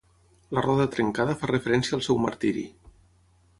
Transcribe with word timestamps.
La 0.57 0.63
roda 0.65 0.87
trencada 0.95 1.35
fa 1.43 1.51
referència 1.53 1.97
al 1.99 2.03
seu 2.09 2.19
martiri. 2.27 2.67